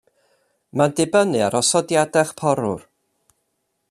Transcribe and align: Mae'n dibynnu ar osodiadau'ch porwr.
Mae'n 0.79 0.95
dibynnu 0.99 1.43
ar 1.49 1.57
osodiadau'ch 1.61 2.33
porwr. 2.43 2.87